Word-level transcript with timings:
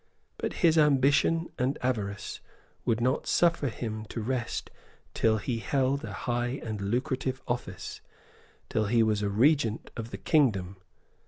But 0.39 0.53
his 0.65 0.79
ambition 0.79 1.49
and 1.59 1.77
avarice 1.83 2.39
would 2.85 2.99
not 2.99 3.27
suffer 3.27 3.67
him 3.67 4.03
to 4.05 4.19
rest 4.19 4.71
till 5.13 5.37
he 5.37 5.59
held 5.59 6.03
a 6.03 6.11
high 6.25 6.59
and 6.63 6.81
lucrative 6.81 7.39
office, 7.47 8.01
till 8.67 8.85
he 8.87 9.03
was 9.03 9.21
a 9.21 9.29
regent 9.29 9.91
of 9.95 10.09
the 10.09 10.17
kingdom. 10.17 10.77